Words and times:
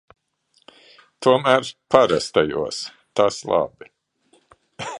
Tomēr 1.25 1.67
parastajos. 1.95 2.79
Tas 3.21 3.39
labi. 3.53 3.93